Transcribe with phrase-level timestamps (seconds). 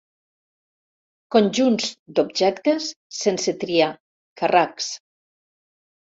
[1.35, 1.91] Conjunts
[2.21, 3.93] d'objectes sense triar,
[4.43, 4.91] carracs.